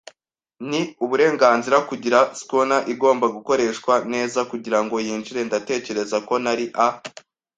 [0.69, 5.39] n'iburengerazuba, kugirango schooner igomba gukoreshwa neza kugirango yinjire.
[5.47, 6.87] Ndatekereza ko nari a